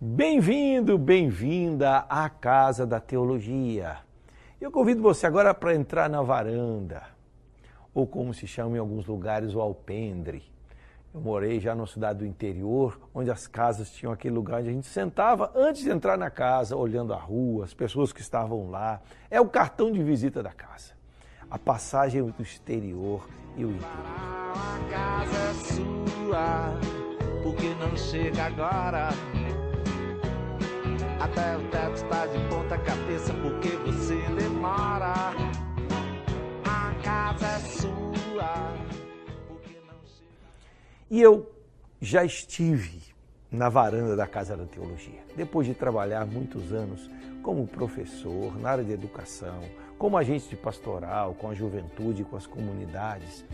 [0.00, 3.98] Bem-vindo, bem-vinda à Casa da Teologia.
[4.60, 7.04] Eu convido você agora para entrar na varanda,
[7.94, 10.42] ou como se chama em alguns lugares, o alpendre.
[11.14, 14.72] Eu morei já numa cidade do interior, onde as casas tinham aquele lugar onde a
[14.72, 19.00] gente sentava antes de entrar na casa, olhando a rua, as pessoas que estavam lá.
[19.30, 20.92] É o cartão de visita da casa.
[21.48, 23.94] A passagem do exterior e o interior.
[24.54, 26.80] A casa é sua,
[27.44, 29.10] porque não chega agora.
[31.20, 35.32] Até o teto está de ponta cabeça, porque você demora.
[36.64, 38.74] A casa é sua.
[41.10, 41.50] E eu
[42.00, 43.02] já estive
[43.50, 47.08] na varanda da Casa da Teologia, depois de trabalhar muitos anos
[47.42, 49.60] como professor na área de educação,
[49.96, 53.44] como agente de pastoral, com a juventude, com as comunidades,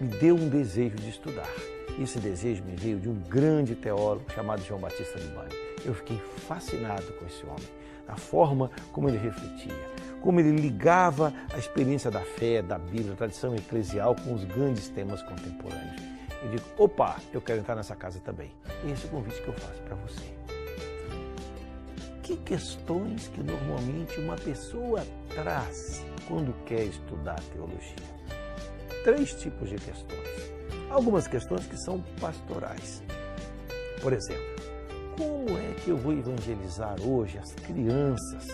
[0.00, 1.52] me deu um desejo de estudar.
[2.00, 5.71] Esse desejo me veio de um grande teólogo chamado João Batista de Bani.
[5.84, 7.68] Eu fiquei fascinado com esse homem,
[8.06, 9.74] a forma como ele refletia,
[10.20, 14.88] como ele ligava a experiência da fé, da Bíblia, da tradição eclesial com os grandes
[14.88, 16.02] temas contemporâneos.
[16.42, 18.50] Eu digo, opa, eu quero entrar nessa casa também.
[18.84, 20.24] E esse é o convite que eu faço para você.
[22.22, 25.04] Que questões que normalmente uma pessoa
[25.34, 27.96] traz quando quer estudar teologia?
[29.04, 30.52] Três tipos de questões.
[30.90, 33.02] Algumas questões que são pastorais.
[34.00, 34.51] Por exemplo,
[35.16, 38.48] como é que eu vou evangelizar hoje as crianças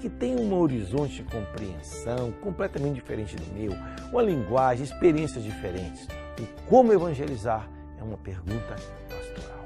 [0.00, 3.72] que têm um horizonte de compreensão completamente diferente do meu,
[4.10, 6.06] uma linguagem, experiências diferentes?
[6.38, 8.76] O como evangelizar é uma pergunta
[9.08, 9.64] pastoral.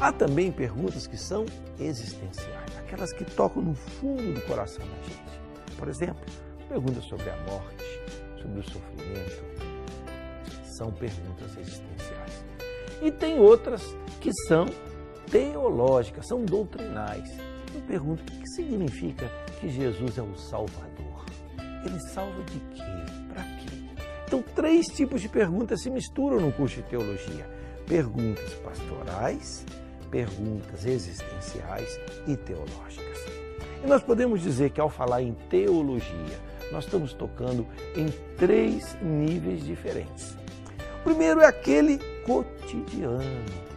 [0.00, 1.44] Há também perguntas que são
[1.78, 5.76] existenciais, aquelas que tocam no fundo do coração da gente.
[5.76, 6.24] Por exemplo,
[6.68, 7.84] perguntas sobre a morte,
[8.40, 9.44] sobre o sofrimento,
[10.64, 12.44] são perguntas existenciais.
[13.02, 13.82] E tem outras
[14.20, 14.66] que são
[15.30, 17.30] teológicas, são doutrinais.
[17.74, 21.24] Eu pergunto, o que significa que Jesus é o Salvador?
[21.84, 22.82] Ele salva de quê?
[23.32, 23.82] Para quê?
[24.26, 27.48] Então, três tipos de perguntas se misturam no curso de teologia:
[27.86, 29.64] perguntas pastorais,
[30.10, 33.18] perguntas existenciais e teológicas.
[33.82, 36.38] E nós podemos dizer que ao falar em teologia,
[36.70, 40.36] nós estamos tocando em três níveis diferentes.
[41.00, 43.71] O primeiro é aquele cotidiano.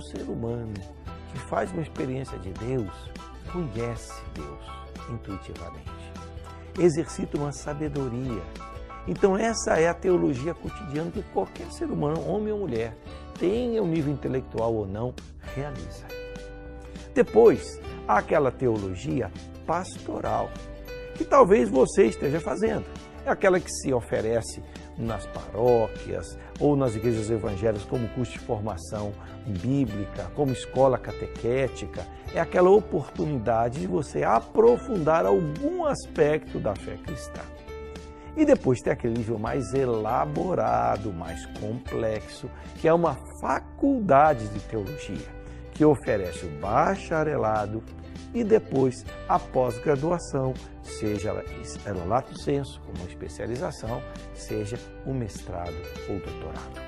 [0.00, 0.74] Ser humano
[1.32, 2.90] que faz uma experiência de Deus
[3.52, 4.80] conhece Deus
[5.10, 5.90] intuitivamente,
[6.78, 8.42] exercita uma sabedoria.
[9.08, 12.96] Então, essa é a teologia cotidiana que qualquer ser humano, homem ou mulher,
[13.38, 15.14] tenha um nível intelectual ou não,
[15.54, 16.06] realiza.
[17.14, 19.32] Depois, há aquela teologia
[19.66, 20.50] pastoral,
[21.16, 22.84] que talvez você esteja fazendo.
[23.24, 24.62] É aquela que se oferece
[24.96, 29.12] nas paróquias ou nas igrejas evangélicas como curso de formação
[29.46, 32.06] bíblica, como escola catequética.
[32.34, 37.42] É aquela oportunidade de você aprofundar algum aspecto da fé cristã.
[38.36, 45.26] E depois tem aquele nível mais elaborado, mais complexo, que é uma faculdade de teologia,
[45.72, 47.82] que oferece o bacharelado
[48.34, 51.30] e depois a pós-graduação, seja
[51.84, 54.02] ela lato senso, como especialização,
[54.34, 55.74] seja o mestrado
[56.08, 56.80] ou doutorado.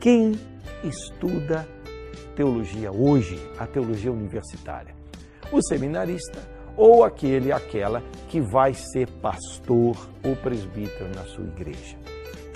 [0.00, 0.38] Quem
[0.84, 1.66] estuda
[2.36, 4.94] teologia hoje, a teologia universitária?
[5.50, 6.38] O seminarista
[6.76, 11.96] ou aquele, aquela que vai ser pastor ou presbítero na sua igreja.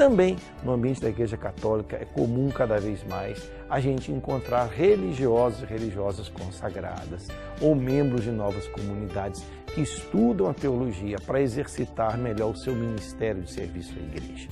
[0.02, 5.62] Também no ambiente da Igreja Católica é comum cada vez mais a gente encontrar religiosos
[5.62, 7.28] e religiosas consagradas
[7.60, 13.42] ou membros de novas comunidades que estudam a teologia para exercitar melhor o seu ministério
[13.42, 14.48] de serviço à igreja.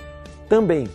[0.49, 0.87] Também,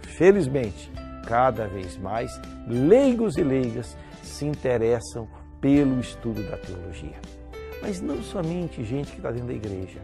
[0.00, 0.90] felizmente,
[1.26, 2.30] cada vez mais
[2.66, 5.28] leigos e leigas se interessam
[5.60, 7.20] pelo estudo da teologia.
[7.82, 10.00] Mas não somente gente que está dentro da igreja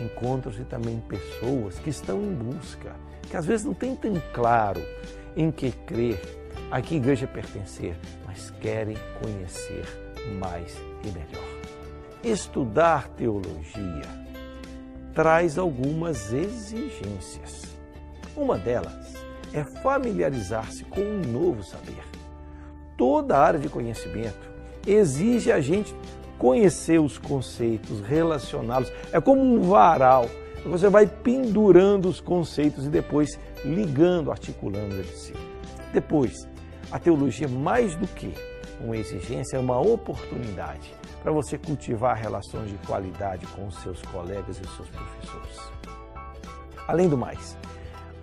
[0.00, 4.80] encontram-se também pessoas que estão em busca, que às vezes não tem tão claro
[5.36, 6.20] em que crer,
[6.70, 9.84] a que igreja pertencer, mas querem conhecer
[10.38, 11.48] mais e melhor.
[12.22, 14.28] Estudar teologia
[15.14, 17.62] traz algumas exigências.
[18.36, 19.14] Uma delas
[19.52, 22.04] é familiarizar-se com um novo saber.
[22.96, 24.48] Toda área de conhecimento
[24.86, 25.94] exige a gente
[26.38, 28.90] conhecer os conceitos, relacioná-los.
[29.12, 30.26] É como um varal.
[30.64, 35.34] Você vai pendurando os conceitos e depois ligando, articulando entre si.
[35.92, 36.48] Depois,
[36.90, 38.32] a teologia, mais do que
[38.80, 44.58] uma exigência, é uma oportunidade para você cultivar relações de qualidade com os seus colegas
[44.58, 45.72] e os seus professores.
[46.86, 47.56] Além do mais,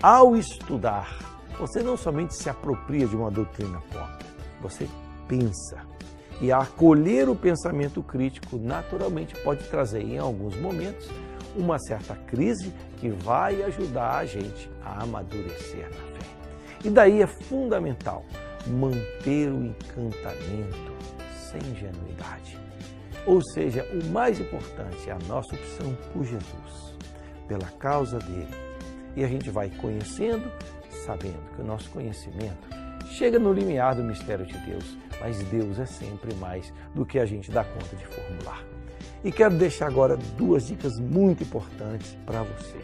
[0.02, 1.18] ao estudar,
[1.60, 4.28] você não somente se apropria de uma doutrina própria,
[4.62, 4.88] você
[5.28, 5.95] pensa.
[6.42, 11.10] E acolher o pensamento crítico naturalmente pode trazer, em alguns momentos,
[11.56, 16.26] uma certa crise que vai ajudar a gente a amadurecer na fé.
[16.84, 18.26] E daí é fundamental
[18.68, 20.94] manter o encantamento
[21.32, 22.60] sem ingenuidade.
[23.26, 26.96] Ou seja, o mais importante é a nossa opção por Jesus,
[27.48, 28.54] pela causa dele.
[29.16, 30.52] E a gente vai conhecendo,
[31.06, 35.86] sabendo que o nosso conhecimento chega no limiar do mistério de Deus, mas Deus é
[35.86, 38.64] sempre mais do que a gente dá conta de formular.
[39.24, 42.78] E quero deixar agora duas dicas muito importantes para você.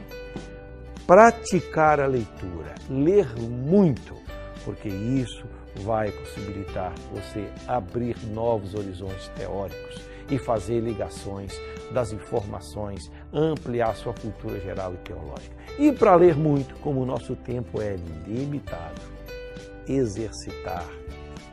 [1.06, 4.16] Praticar a leitura, ler muito,
[4.64, 5.46] porque isso
[5.84, 11.54] vai possibilitar você abrir novos horizontes teóricos e fazer ligações
[11.92, 15.56] das informações, ampliar sua cultura geral e teológica.
[15.78, 19.02] E para ler muito, como o nosso tempo é limitado,
[19.88, 20.86] exercitar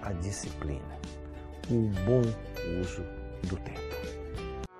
[0.02, 0.98] a disciplina,
[1.70, 2.22] um bom
[2.80, 3.04] uso
[3.44, 3.78] do tempo.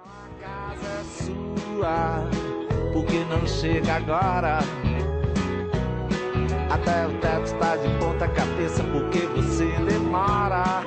[0.05, 2.29] A casa é sua,
[2.93, 4.59] porque não chega agora.
[6.71, 10.85] Até o teto está de ponta cabeça, porque você demora.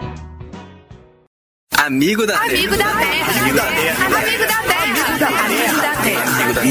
[1.78, 3.42] Amigo da Amigo da terra.
[3.42, 4.06] Amigo da terra.
[4.06, 4.84] Amigo da terra.
[4.84, 5.46] Amigo da terra.
[5.46, 6.01] Amigo da terra.
[6.42, 6.64] Amigo da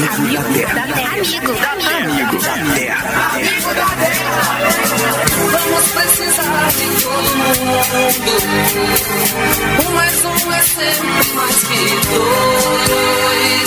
[0.52, 0.82] terra.
[1.20, 3.06] Amigo da terra.
[3.34, 4.58] Amigo da terra.
[5.52, 7.70] Vamos precisar de todo mundo.
[9.87, 13.60] Um mais um é sempre mais que dois.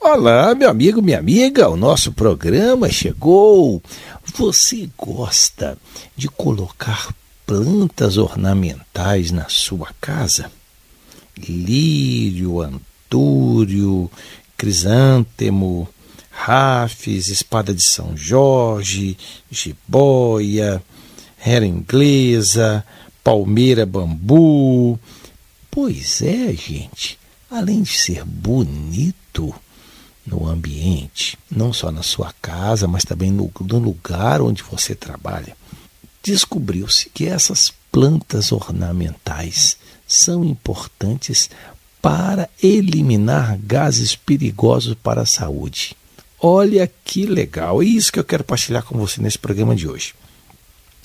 [0.00, 3.82] Olá, meu amigo, minha amiga, o nosso programa chegou.
[4.36, 5.76] Você gosta
[6.14, 7.12] de colocar
[7.44, 10.52] plantas ornamentais na sua casa?
[11.36, 14.08] Lírio, antúrio,
[14.56, 15.88] crisântemo,
[16.30, 19.18] rafes, espada de São Jorge,
[19.50, 20.80] jiboia,
[21.44, 22.84] hera inglesa,
[23.24, 24.96] palmeira bambu.
[25.72, 27.17] Pois é, gente,
[27.50, 29.54] além de ser bonito
[30.26, 35.56] no ambiente, não só na sua casa, mas também no, no lugar onde você trabalha,
[36.22, 41.50] descobriu-se que essas plantas ornamentais são importantes
[42.02, 45.96] para eliminar gases perigosos para a saúde.
[46.40, 47.82] Olha que legal!
[47.82, 50.14] É isso que eu quero partilhar com você nesse programa de hoje.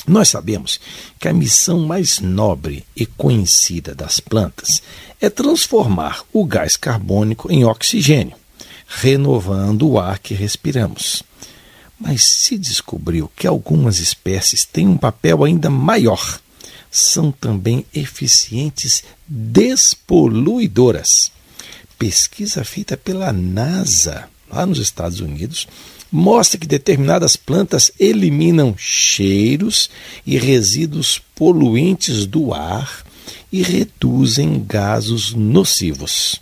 [0.08, 0.80] Nós sabemos
[1.20, 4.82] que a missão mais nobre e conhecida das plantas
[5.22, 8.36] é transformar o gás carbônico em oxigênio,
[8.86, 11.24] renovando o ar que respiramos.
[11.98, 16.42] Mas se descobriu que algumas espécies têm um papel ainda maior.
[16.92, 21.32] São também eficientes despoluidoras.
[21.98, 25.68] Pesquisa feita pela NASA, lá nos Estados Unidos,
[26.12, 29.90] mostra que determinadas plantas eliminam cheiros
[30.26, 33.04] e resíduos poluentes do ar
[33.52, 36.40] e reduzem gases nocivos.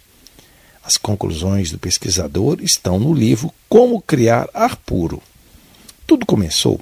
[0.84, 5.22] As conclusões do pesquisador estão no livro Como Criar Ar Puro.
[6.06, 6.80] Tudo começou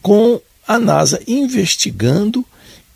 [0.00, 2.44] com a NASA investigando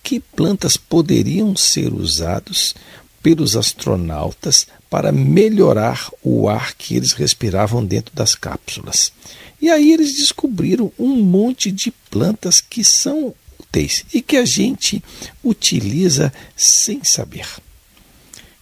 [0.03, 2.75] que plantas poderiam ser usadas
[3.23, 9.13] pelos astronautas para melhorar o ar que eles respiravam dentro das cápsulas.
[9.61, 15.03] E aí eles descobriram um monte de plantas que são úteis e que a gente
[15.43, 17.47] utiliza sem saber.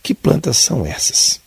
[0.03, 1.41] Que plantas são essas?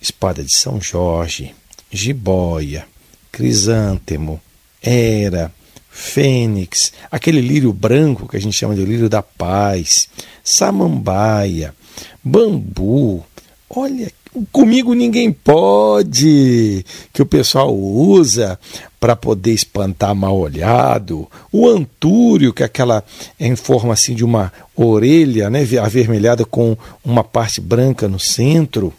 [0.00, 1.54] Espada de São Jorge,
[1.90, 2.86] jiboia,
[3.32, 4.40] crisântemo,
[4.80, 5.52] era,
[5.90, 10.08] fênix, aquele lírio branco que a gente chama de lírio da paz,
[10.44, 11.74] samambaia,
[12.22, 13.24] bambu.
[13.68, 14.12] Olha,
[14.52, 18.58] comigo ninguém pode, que o pessoal usa
[19.00, 21.28] para poder espantar mal olhado.
[21.50, 23.04] O antúrio, que é aquela
[23.38, 28.92] em forma assim de uma orelha, né, avermelhada com uma parte branca no centro.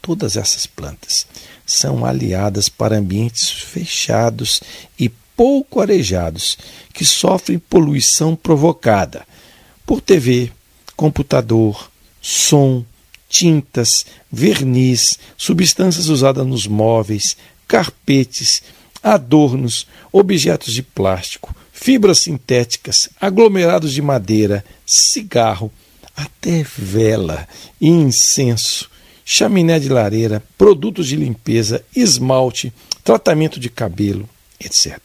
[0.00, 1.26] Todas essas plantas
[1.64, 4.60] são aliadas para ambientes fechados
[4.98, 6.58] e pouco arejados,
[6.92, 9.24] que sofrem poluição provocada
[9.86, 10.50] por TV,
[10.96, 11.90] computador,
[12.20, 12.84] som,
[13.32, 17.34] tintas, verniz, substâncias usadas nos móveis,
[17.66, 18.62] carpetes,
[19.02, 25.72] adornos, objetos de plástico, fibras sintéticas, aglomerados de madeira, cigarro,
[26.14, 27.48] até vela
[27.80, 28.90] e incenso,
[29.24, 32.70] chaminé de lareira, produtos de limpeza, esmalte,
[33.02, 34.28] tratamento de cabelo,
[34.60, 35.00] etc.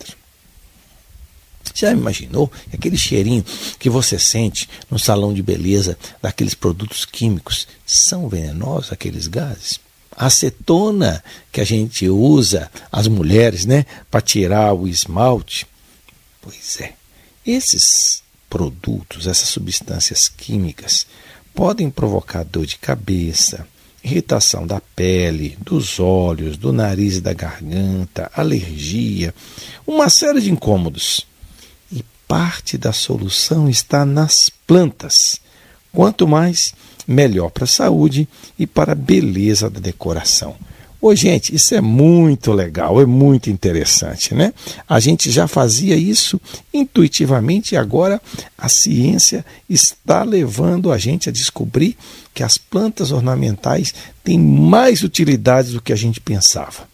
[1.77, 3.45] Já imaginou aquele cheirinho
[3.77, 7.67] que você sente no salão de beleza daqueles produtos químicos?
[7.85, 9.79] São venenosos aqueles gases?
[10.11, 15.67] A acetona que a gente usa, as mulheres, né, para tirar o esmalte.
[16.41, 16.93] Pois é,
[17.45, 21.05] esses produtos, essas substâncias químicas,
[21.53, 23.67] podem provocar dor de cabeça,
[24.03, 29.31] irritação da pele, dos olhos, do nariz e da garganta, alergia,
[29.85, 31.27] uma série de incômodos
[32.27, 35.39] parte da solução está nas plantas.
[35.91, 36.73] Quanto mais,
[37.07, 38.27] melhor para a saúde
[38.59, 40.55] e para a beleza da decoração.
[40.99, 44.51] Ô, gente, isso é muito legal, é muito interessante, né?
[44.89, 46.41] A gente já fazia isso
[46.73, 48.19] intuitivamente e agora
[48.57, 51.95] a ciência está levando a gente a descobrir
[52.33, 53.93] que as plantas ornamentais
[54.23, 56.87] têm mais utilidades do que a gente pensava.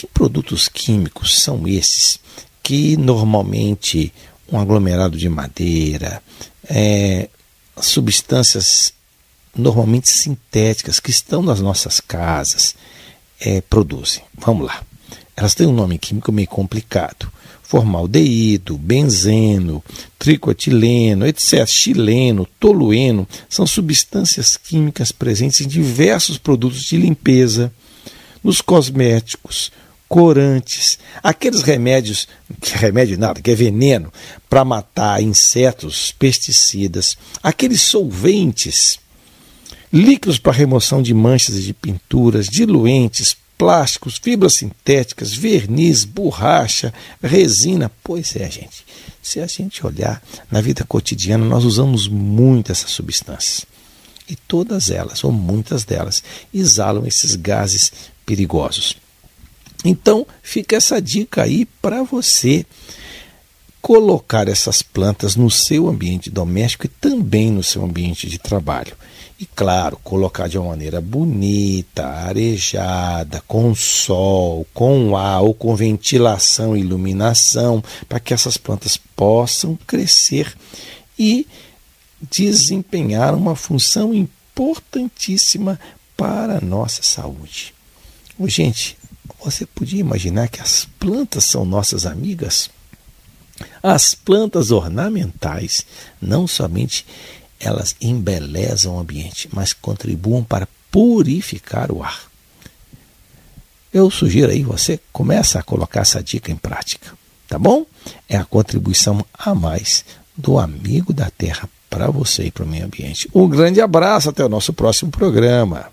[0.00, 2.18] Que produtos químicos são esses
[2.62, 4.10] que normalmente
[4.50, 6.22] um aglomerado de madeira,
[6.66, 7.28] é,
[7.78, 8.94] substâncias
[9.54, 12.74] normalmente sintéticas que estão nas nossas casas
[13.38, 14.22] é, produzem?
[14.38, 14.82] Vamos lá.
[15.36, 17.30] Elas têm um nome químico meio complicado.
[17.62, 19.84] Formaldeído, benzeno,
[20.18, 27.70] tricotileno, etc., chileno, tolueno, são substâncias químicas presentes em diversos produtos de limpeza,
[28.42, 29.70] nos cosméticos,
[30.10, 32.26] corantes, aqueles remédios,
[32.60, 34.12] que remédio nada, que é veneno,
[34.48, 38.98] para matar insetos, pesticidas, aqueles solventes,
[39.92, 47.88] líquidos para remoção de manchas e de pinturas, diluentes, plásticos, fibras sintéticas, verniz, borracha, resina.
[48.02, 48.84] Pois é, gente.
[49.22, 53.64] Se a gente olhar na vida cotidiana, nós usamos muito essas substâncias.
[54.28, 56.20] E todas elas, ou muitas delas,
[56.52, 57.92] exalam esses gases
[58.26, 58.96] perigosos.
[59.84, 62.66] Então, fica essa dica aí para você
[63.80, 68.94] colocar essas plantas no seu ambiente doméstico e também no seu ambiente de trabalho.
[69.38, 76.76] E claro, colocar de uma maneira bonita, arejada, com sol, com ar ou com ventilação
[76.76, 80.54] iluminação, para que essas plantas possam crescer
[81.18, 81.46] e
[82.20, 85.80] desempenhar uma função importantíssima
[86.18, 87.72] para a nossa saúde.
[88.44, 88.98] Gente,
[89.44, 92.70] você podia imaginar que as plantas são nossas amigas?
[93.82, 95.84] As plantas ornamentais
[96.20, 97.06] não somente
[97.58, 102.30] elas embelezam o ambiente, mas contribuem para purificar o ar.
[103.92, 107.12] Eu sugiro aí você começa a colocar essa dica em prática,
[107.48, 107.84] tá bom?
[108.28, 110.04] É a contribuição a mais
[110.36, 113.28] do amigo da terra para você e para o meio ambiente.
[113.34, 115.90] Um grande abraço, até o nosso próximo programa.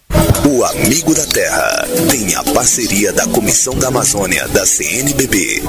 [0.48, 5.62] O Amigo da Terra tem a parceria da Comissão da Amazônia da CNBB.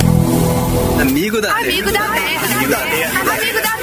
[1.00, 1.66] Amigo da Terra.
[1.66, 2.54] Amigo da Terra.
[2.54, 3.20] Amigo da Terra.
[3.20, 3.77] Amigo da Terra.